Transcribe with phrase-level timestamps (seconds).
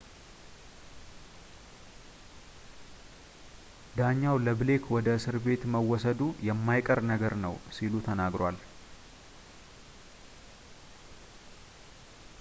[3.97, 8.57] ዳኛው ለብሌክ ወደ እስር ቤት መወሰዱ የማይቀር ነገር ነው ሲል ተናግሮታል